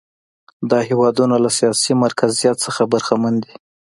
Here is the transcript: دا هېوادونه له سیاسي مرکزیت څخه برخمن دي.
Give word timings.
دا 0.69 0.79
هېوادونه 0.89 1.35
له 1.43 1.49
سیاسي 1.57 1.93
مرکزیت 2.03 2.57
څخه 2.65 2.81
برخمن 2.91 3.33
دي. 3.43 3.53